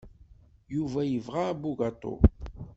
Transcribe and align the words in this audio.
Yuba 0.75 0.99
yebɣa 1.11 1.43
abugaṭu. 1.51 2.13